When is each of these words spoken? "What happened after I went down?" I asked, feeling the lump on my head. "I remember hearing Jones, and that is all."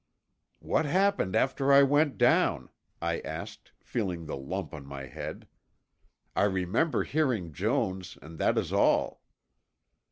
"What 0.57 0.87
happened 0.87 1.35
after 1.35 1.71
I 1.71 1.83
went 1.83 2.17
down?" 2.17 2.69
I 3.03 3.19
asked, 3.19 3.71
feeling 3.83 4.25
the 4.25 4.35
lump 4.35 4.73
on 4.73 4.83
my 4.83 5.05
head. 5.05 5.47
"I 6.35 6.45
remember 6.45 7.03
hearing 7.03 7.53
Jones, 7.53 8.17
and 8.19 8.39
that 8.39 8.57
is 8.57 8.73
all." 8.73 9.21